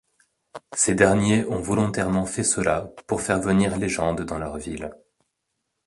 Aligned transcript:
Ces 0.73 0.95
derniers 0.95 1.45
ont 1.45 1.61
volontairement 1.61 2.25
fait 2.25 2.43
cela 2.43 2.91
pour 3.05 3.21
faire 3.21 3.39
venir 3.39 3.77
Legend 3.77 4.19
dans 4.19 4.39
leur 4.39 4.57
ville. 4.57 4.91